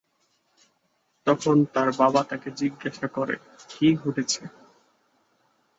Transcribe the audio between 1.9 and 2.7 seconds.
বাবা তাকে